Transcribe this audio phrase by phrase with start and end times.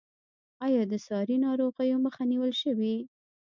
[0.65, 2.95] آیا د ساري ناروغیو مخه نیول شوې؟